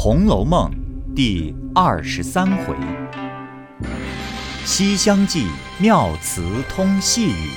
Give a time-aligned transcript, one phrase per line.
[0.00, 0.70] 红楼梦》
[1.16, 2.76] 第二十三回：
[4.64, 5.48] 西厢记
[5.80, 7.50] 妙词通细语，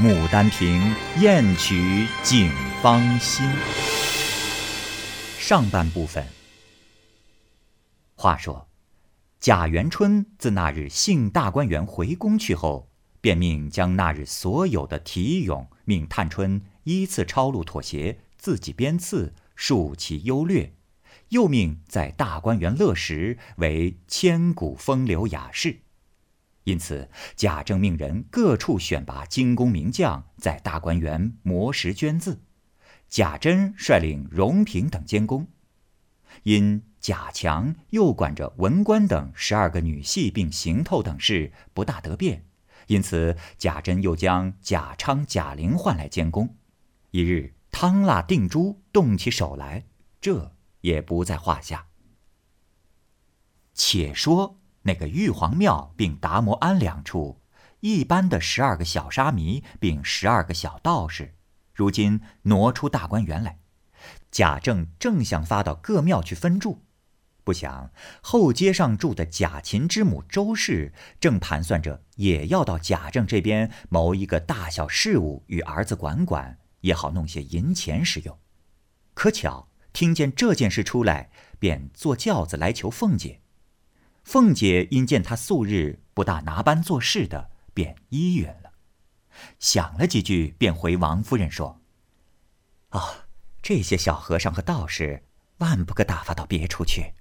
[0.00, 0.82] 牡丹亭
[1.20, 2.50] 艳曲警
[2.82, 3.48] 芳心。
[5.38, 6.26] 上半部分。
[8.16, 8.68] 话说，
[9.38, 20.74] 贾元春自那日幸大观园回宫去后，便命将那日所有的题咏，命探春依次抄录妥协，自己编次，述其优劣。
[21.30, 25.80] 又命在大观园乐时为千古风流雅士。
[26.64, 32.42] 因此，贾政命人各处选拔精工名将，在大观园磨石捐字。
[33.08, 35.48] 贾珍率领荣嫔等监工。
[36.42, 42.44] 因贾强又管着文官等十二个女戏并行头等事，不大得便。
[42.88, 46.56] 因此，贾珍又将贾昌、贾玲唤来监工。
[47.12, 49.86] 一日，汤蜡定珠动起手来，
[50.20, 50.54] 这
[50.88, 51.88] 也不在话下。
[53.74, 57.42] 且说那个玉皇庙并达摩庵两处，
[57.80, 61.34] 一般的十二个小沙弥并十二个小道士，
[61.74, 63.58] 如今挪出大观园来。
[64.30, 66.84] 贾政正想发到各庙去分住。
[67.44, 78.38] 不想后街上住的贾琴之母周氏，正盘算着也要到贾政这边谋一个大小事务与儿子管管，也好弄些银钱使用。
[79.14, 83.40] 可巧听见这件事出来，便坐轿子来求凤姐。
[84.24, 88.72] 凤姐因见他素日不大拿班做事的，便依允了。
[89.58, 91.80] 想了几句，便回王夫人说
[92.90, 93.28] ：“啊，
[93.62, 95.24] 这些小和尚和道士，
[95.58, 97.14] 万不可打发到别处去。”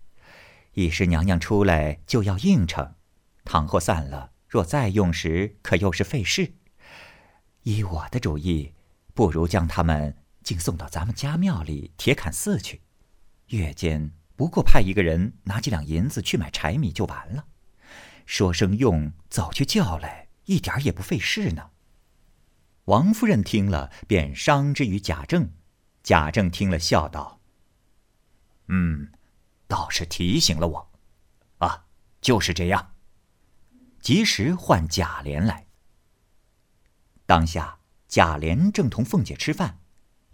[0.74, 2.94] 一时娘娘出来就要应承，
[3.44, 6.54] 倘或散了，若再用时，可又是费事。
[7.64, 8.74] 依我的主意，
[9.14, 10.16] 不如将他们
[10.48, 12.82] 竟送到咱们家庙里铁槛寺去。
[13.48, 17.48] 月间不过派一个人拿几两银子去买柴米就完了。
[18.26, 21.72] 说声用，走去叫来，一点也不费事呢。
[22.86, 25.52] 王夫人听了，便商之于贾政。
[26.02, 27.42] 贾政听了，笑道
[28.70, 29.12] ：“嗯。”
[29.68, 30.92] 倒是提醒了我，
[31.58, 31.88] 啊，
[32.22, 32.94] 就是这样。
[34.00, 35.68] 及时唤贾琏来。
[37.26, 39.82] 当下贾琏正同凤姐吃饭，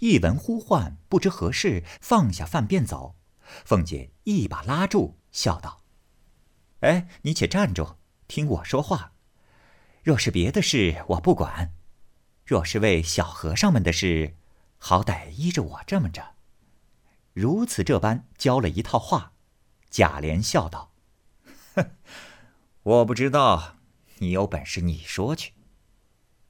[0.04, 3.16] 一闻呼唤，不知何事，放下饭便走。
[3.64, 5.80] 凤姐一把拉住，笑道
[6.82, 7.96] ：“哎，你且站住，
[8.28, 9.14] 听我说话。
[10.04, 11.70] 若是别的事，我不管；
[12.46, 14.36] 若是为小和尚们的事，
[14.78, 16.36] 好歹依着我这么着。”
[17.32, 19.32] 如此这般教了一套话，
[19.90, 20.92] 贾琏笑道
[21.76, 21.92] ：“哼，
[22.84, 23.78] 我不知道，
[24.18, 25.54] 你有本事你说去。”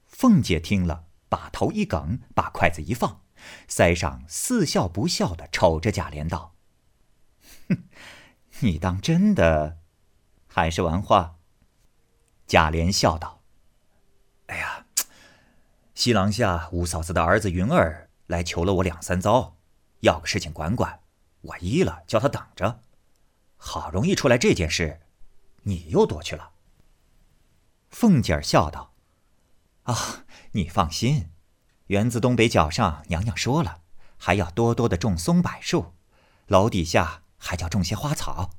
[0.06, 3.20] 凤姐听了，把头一梗，把筷子一放，
[3.68, 6.54] 腮上似笑不笑的瞅着贾琏道
[7.68, 7.84] ：“哼，
[8.60, 9.78] 你当真的，
[10.46, 11.36] 还是玩话？”
[12.46, 13.42] 贾琏笑道
[14.46, 14.86] ：“哎呀，
[15.94, 19.56] 西廊下五嫂子的儿子云儿来求了我两三遭。”
[20.00, 21.00] 要个事情管管，
[21.40, 22.82] 我依了，叫他等着。
[23.56, 25.00] 好容易出来这件事，
[25.62, 26.52] 你又躲去了。
[27.88, 28.92] 凤姐儿笑道
[29.84, 31.30] ：“啊，你放心，
[31.88, 33.82] 园子东北角上娘娘说了，
[34.16, 35.92] 还要多多的种松柏树，
[36.46, 38.50] 楼底下还叫种些花草。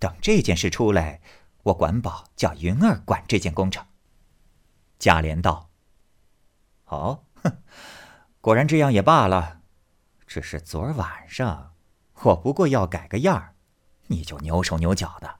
[0.00, 1.20] 等这件事出来，
[1.64, 3.86] 我管保叫云儿管这件工程。”
[4.98, 5.70] 贾琏道
[6.86, 7.62] ：“哦，哼，
[8.40, 9.60] 果然这样也罢了。”
[10.26, 11.74] 只是昨儿晚上，
[12.22, 13.54] 我不过要改个样儿，
[14.08, 15.38] 你就扭手扭脚的。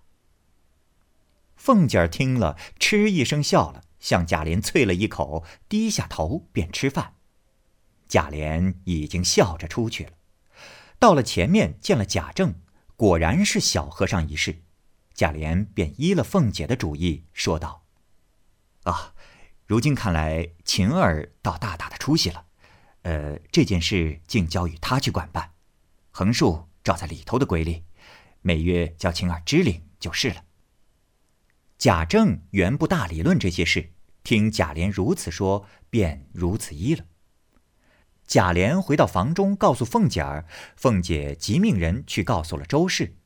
[1.56, 7.15] 凤姐儿听了，嗤一声笑了，向贾琏啐了一口，低下头便吃饭。
[8.15, 10.13] 贾琏已经笑着出去了。
[11.01, 12.55] 到了前面，见了贾政，
[12.95, 14.63] 果然是小和尚一事。
[15.15, 17.85] 贾琏便依了凤姐的主意，说道
[18.85, 19.15] ：“啊，
[19.67, 22.47] 如今看来，晴儿倒大大的出息了。”
[23.03, 25.51] 呃，这件事竟交与他去管办，
[26.13, 27.83] 横竖照在里头的规例，
[28.43, 30.45] 每月叫晴儿支领就是了。
[31.78, 37.05] 贾政原不大理论这些事，听贾琏如此说，便如此依了。
[38.26, 43.16] 贾琏回到房中，告诉凤姐儿，凤姐即命人去告诉了周氏，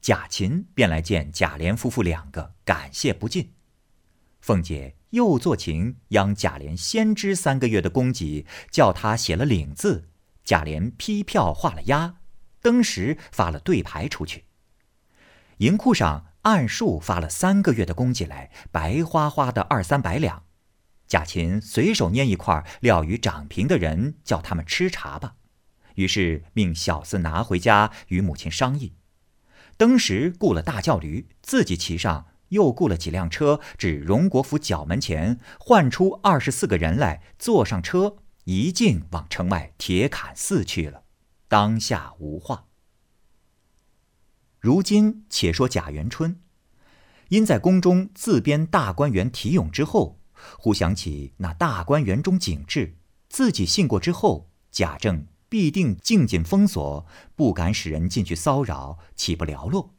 [0.00, 3.52] 贾琴便来见贾琏夫妇两个，感谢不尽。
[4.40, 4.94] 凤姐。
[5.12, 10.10] 又做情央贾琏先支三个月的供给，叫他写了领字，
[10.44, 12.16] 贾琏批票画了押，
[12.60, 14.44] 登时发了对牌出去。
[15.58, 20.44] 银库上按数发了三个月的供给来，白花花的二三百两。
[21.08, 25.36] 贾琴随手拈一块，料与掌平的人，叫他们吃茶吧。
[25.94, 28.94] 于是命小厮拿回家与母亲商议。
[29.76, 41.04] 登时雇了大轿驴，自己骑上，又雇了几辆车，至荣国府角门前，唤出二十四个人来，坐上车，一径往城外铁槛寺去了。
[41.48, 42.66] 当下无话。
[44.60, 46.40] 如今且说贾元春，
[47.28, 50.17] 因在宫中自编大观园题咏之后，
[50.58, 52.96] 忽想起那大观园中景致，
[53.28, 59.94] 自己信过之后，贾政必定静静封锁，不敢使人进去骚扰，岂不寥落？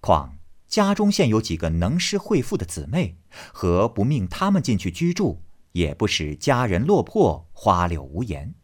[0.00, 0.38] 况
[0.68, 3.16] 家中现有几个能诗会赋的姊妹，
[3.52, 5.42] 何不命他们进去居住，
[5.72, 8.54] 也不使家人落魄，花柳无言？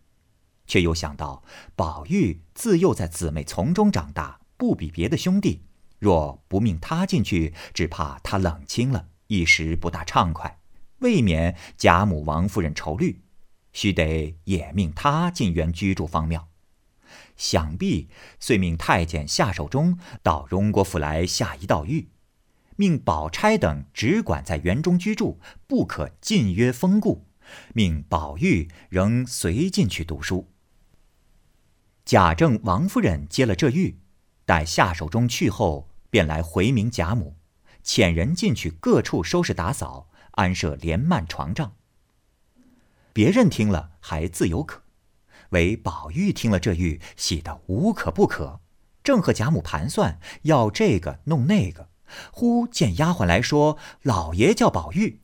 [0.66, 1.42] 却又想到
[1.74, 5.64] 宝玉自幼在姊妹丛中长大，不比别的兄弟，
[5.98, 10.59] 若不命他进去，只怕他冷清了，一时不大畅快，
[11.00, 13.22] 未免贾母、王夫人愁虑。
[13.72, 16.48] 须得也命他进园居住方妙，
[17.36, 18.08] 想必
[18.40, 22.06] 遂命太监下手中到荣国府来下一道谕，
[22.74, 25.38] 命宝钗等只管在园中居住，
[25.68, 27.28] 不可禁约封故，
[27.72, 30.48] 命宝玉仍随进去读书。
[32.04, 33.94] 贾政、王夫人接了这谕，
[34.44, 37.36] 待下手中去后，便来回明贾母，
[37.84, 40.09] 遣人进去各处收拾打扫，
[40.40, 41.72] 安设连幔床帐。
[43.12, 44.80] 别人听了还自有可，
[45.50, 48.60] 唯宝玉听了这玉，喜得无可不可，
[49.04, 51.90] 正和贾母盘算要这个弄那个，
[52.32, 55.20] 忽见丫鬟来说：“老爷叫宝玉。”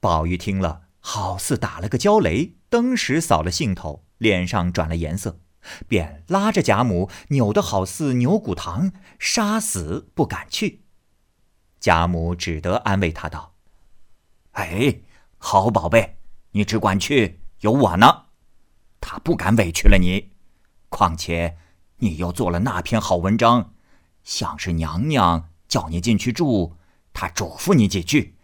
[0.00, 5.40] 宝玉听了，好似打了个焦雷，登时扫了兴头，脸上转了颜色，
[5.86, 10.84] 便拉着贾母扭得好似牛骨糖，杀死不敢去。
[11.78, 13.54] 贾母只得安慰他道
[14.56, 15.00] ：“哎，
[15.38, 16.18] 好宝贝。”
[16.52, 18.26] 你只管去，有我呢。
[18.98, 20.32] 他不敢委屈了你。
[20.88, 21.58] 况且
[21.98, 23.74] 你又做了那篇好文章，
[24.24, 26.76] 像是娘娘叫你进去住，
[27.12, 28.38] 他嘱咐你几句，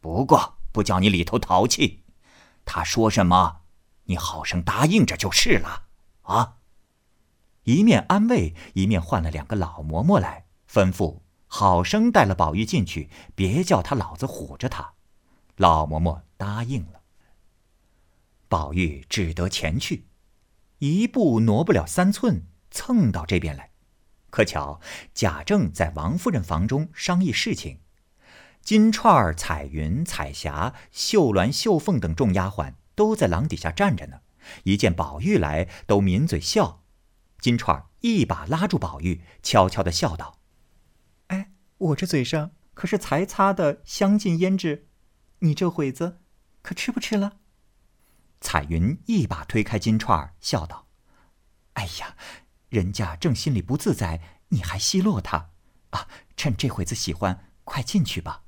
[0.00, 2.02] 不过不叫你里头淘气。
[2.64, 3.60] 他说什么，
[4.06, 5.84] 你好生答应着就是了。
[6.22, 6.56] 啊！
[7.62, 14.94] 一面安慰，一面换了两个老嬷嬷来，吩咐好生带了宝玉进去，别叫他老子唬着他。
[15.62, 17.02] 老嬷嬷答应了。
[18.48, 20.06] 宝玉只得前去，
[20.78, 22.42] 一步挪不了三寸，
[22.72, 23.70] 蹭到这边来。
[24.30, 24.80] 可巧
[25.14, 27.78] 贾政在王夫人房中商议事情，
[28.60, 34.22] 金钏儿、彩云、彩霞、绣鸾、绣凤等众丫鬟都在廊底下站着呢。
[34.64, 36.82] 一见宝玉来，都抿嘴笑。
[37.38, 40.40] 金钏儿一把拉住宝玉，悄悄的笑道
[41.28, 44.88] ：“哎，我这嘴上可是才擦的香尽胭脂，
[45.42, 46.20] 你这会子
[46.62, 47.38] 可吃不吃了？”
[48.40, 50.88] 彩云一把推开金钏儿，笑道
[51.74, 52.16] ：“哎呀，
[52.70, 55.50] 人家正心里不自在，你还奚落他？
[55.90, 58.42] 啊，趁这会子喜欢，快进去吧。”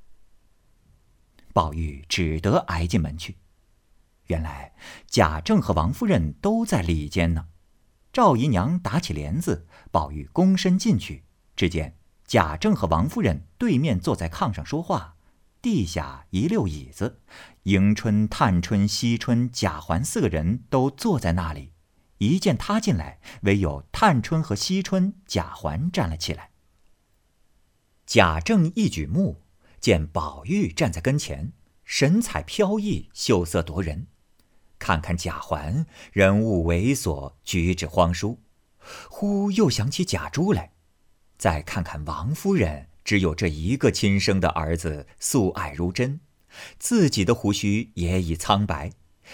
[1.53, 3.37] 宝玉只得挨进门去。
[4.27, 4.73] 原来
[5.07, 7.47] 贾政和王夫人都在里间呢。
[8.11, 11.23] 赵姨娘打起帘子，宝玉躬身进去，
[11.55, 15.14] 只见贾政和王夫人对面坐在炕上说话。
[15.65, 17.21] 地下一溜椅子，
[17.63, 21.73] 迎春、探春、惜春、贾环四个人都坐在那里。
[22.19, 26.51] 一见他进来，唯有探春和惜春、贾环站了起来。
[28.05, 29.41] 贾政一举目，
[29.79, 31.51] 见宝玉站在跟前，
[31.83, 34.05] 神采飘逸，秀色夺人；
[34.77, 38.39] 看看贾环，人物猥琐，举止荒疏。
[39.09, 40.73] 忽又想起贾珠来，
[41.39, 42.89] 再看看王夫人。
[43.05, 46.19] 只有这一个亲生的儿子，素爱如真，
[46.79, 48.91] 自己的胡须也已苍白，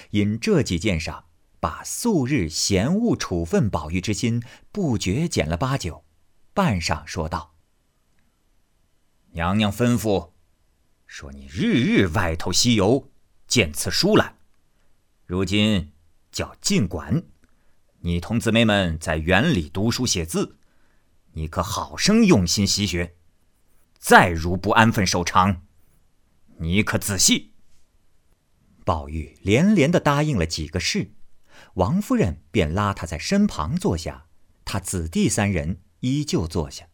[0.09, 1.23] 因这几件上，
[1.61, 6.03] 把素日嫌恶处分宝玉之心不觉减了八九。
[6.53, 7.55] 半晌说道
[9.31, 10.31] ：“娘娘吩咐，
[11.07, 13.09] 说你日日外头西游，
[13.47, 14.35] 见此书来。
[15.25, 15.93] 如今
[16.29, 17.23] 叫进馆，
[18.01, 20.57] 你同姊妹们在园里读书写字，
[21.31, 23.15] 你可好生用心习学。”
[24.01, 25.61] 再如不安分守常，
[26.57, 27.53] 你可仔细。
[28.83, 31.13] 宝玉连连的答应了几个事，
[31.75, 34.25] 王夫人便拉他在身旁坐下，
[34.65, 36.87] 他子弟三人依旧坐下。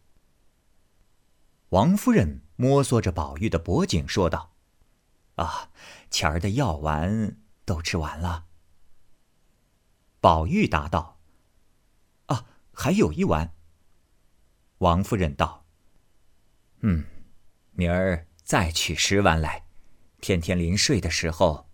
[1.70, 4.54] 王夫人摸索着宝玉的脖颈说道
[5.36, 5.70] ：“啊，
[6.10, 8.44] 前儿的药丸都吃完了。”
[10.20, 11.18] 宝玉答道
[12.26, 13.54] ：“啊，还有一丸。”
[14.78, 15.67] 王夫人道。
[16.80, 17.04] 嗯，
[17.72, 19.64] 明儿再取十碗来，
[20.20, 21.68] 天天临睡的时候，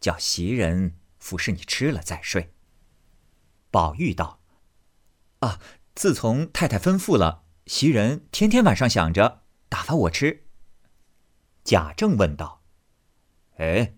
[0.00, 2.54] 叫袭人服侍你吃了再睡。
[3.70, 4.42] 宝玉道
[5.40, 5.60] ：“啊，
[5.94, 10.46] 自从太太吩咐了，袭人天天晚上想着打发我吃。
[11.64, 12.62] 贾政问道
[13.56, 13.94] ：“哎，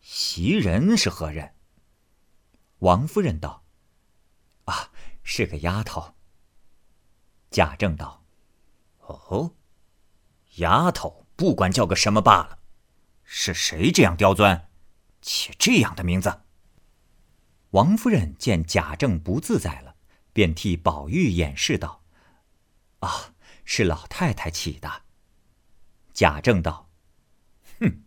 [0.00, 1.54] 袭人是何人？”
[2.80, 3.64] 王夫人道
[4.66, 4.90] ：“啊，
[5.22, 6.14] 是个丫头。”
[7.50, 8.26] 贾政道
[9.00, 9.54] ：“哦，
[10.56, 12.58] 丫头不管叫个什么罢了，
[13.22, 14.68] 是谁这样刁钻，
[15.20, 16.42] 起这样的名字？”
[17.70, 19.96] 王夫人见贾政不自在了，
[20.32, 22.04] 便替宝玉掩饰道
[23.00, 23.34] ：“啊，
[23.64, 25.02] 是老太太起的。”
[26.14, 26.88] 贾政道
[27.80, 28.04] ：“哼，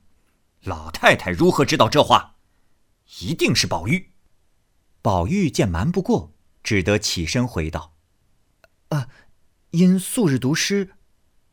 [0.61, 2.35] 老太太如何知道这话？
[3.19, 4.13] 一定是宝玉。”
[5.01, 7.95] 宝玉见瞒不过，只得起身回道
[8.89, 9.09] ：“啊。”
[9.71, 10.95] 因素日读诗，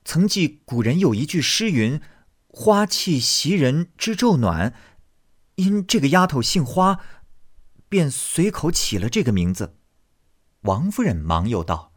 [0.05, 2.01] 曾记古人有一句诗云
[2.47, 4.75] ：“花气袭人知昼暖。”
[5.57, 7.01] 因这个丫头姓花，
[7.89, 9.79] 便随口起了这个名字。
[10.63, 11.93] 王夫人忙又道：“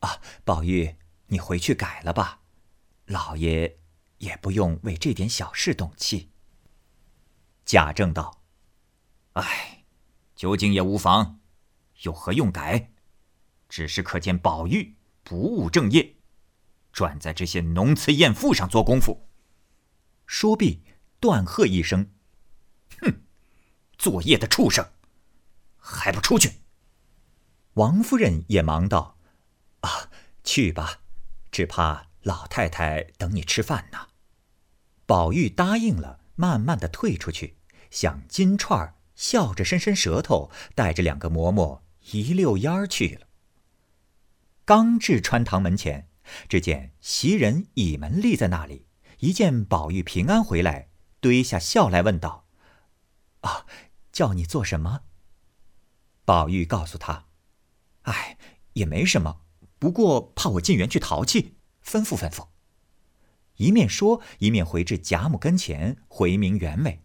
[0.00, 2.40] 啊，宝玉，你回去改了吧，
[3.06, 3.78] 老爷
[4.18, 6.30] 也不用为这点小事动气。”
[7.64, 8.42] 贾政道
[9.34, 9.84] ：“哎，
[10.34, 11.40] 究竟也无妨，
[12.02, 12.92] 有何用改？
[13.68, 16.16] 只是可见宝玉。”不务正业，
[16.92, 19.28] 专在这些浓词艳赋上做功夫。
[20.26, 20.82] 说毕，
[21.20, 22.10] 断喝一声
[23.00, 23.22] ：“哼，
[23.96, 24.90] 作业的畜生，
[25.76, 26.60] 还不出去！”
[27.74, 29.18] 王夫人也忙道
[29.80, 30.10] ：“啊，
[30.42, 31.00] 去吧，
[31.50, 34.08] 只怕老太太等你吃饭呢。”
[35.06, 37.56] 宝玉答应了，慢慢的退出去，
[37.90, 41.80] 向金钏儿笑着伸伸舌头，带着两个嬷嬷
[42.10, 43.26] 一溜烟儿去了。
[44.66, 46.07] 刚至穿堂门前，
[46.48, 48.86] 只见袭人倚门立在那里。
[49.20, 52.46] 一见宝玉平安回来，堆下笑来问道
[53.42, 53.66] ：“啊，
[54.12, 55.00] 叫你做什么？”
[56.24, 57.26] 宝玉告诉他
[58.02, 58.38] ：“哎，
[58.74, 59.40] 也没什么，
[59.78, 62.48] 不过怕我进园去淘气，吩咐吩咐。”
[63.56, 67.02] 一面说，一面回至贾母跟前回明原委。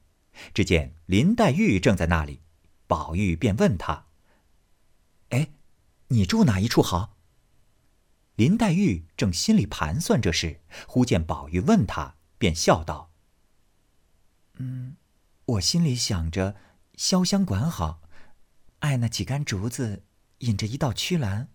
[0.53, 2.41] 只见林黛玉正在那里，
[2.85, 4.05] 宝玉便问他
[5.29, 5.53] ：“哎，
[6.09, 7.17] 你住哪一处好？”
[8.35, 13.11] 林黛玉正心里盘算这事，忽见宝玉问她，便笑道
[14.57, 14.95] ：“嗯，
[15.45, 16.55] 我心里想着
[16.95, 18.01] 潇湘馆好，
[18.79, 20.03] 爱那几杆竹子，
[20.39, 21.49] 引着一道曲栏，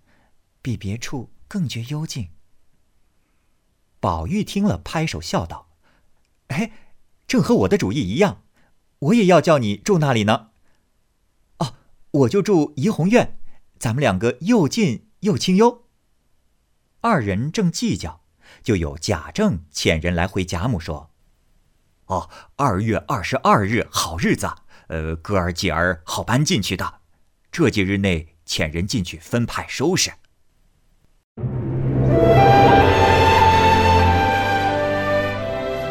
[0.62, 2.30] 比别处更觉幽静。”
[3.98, 5.70] 宝玉听了，拍手笑道
[6.46, 6.70] ：“哎，
[7.26, 8.44] 正和我的主意一样，
[9.00, 10.50] 我也要叫你住那里呢。
[11.58, 11.74] 哦，
[12.12, 13.36] 我就住怡红院，
[13.80, 15.86] 咱们两个又近又清幽。”
[17.00, 18.22] 二人正计较，
[18.60, 21.10] 就有贾政遣人来回贾母说
[22.06, 24.50] ：“哦，二月二十二日好日子，
[24.88, 26.94] 呃，哥儿姐儿好搬进去的。
[27.52, 30.10] 这几日内遣人进去分派收拾。”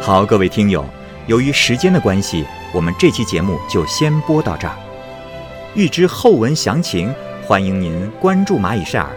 [0.02, 0.84] 好，各位听友，
[1.26, 4.76] 由于时间的关系，我们这期节目就先播到这儿。
[5.74, 7.14] 欲知后文详情，
[7.46, 9.16] 欢迎您关注蚂蚁晒尔。